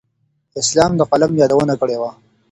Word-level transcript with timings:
اسلام 0.61 0.91
د 0.97 1.01
قلم 1.11 1.31
یادونه 1.41 1.73
کړې 1.81 1.97
وه. 2.01 2.11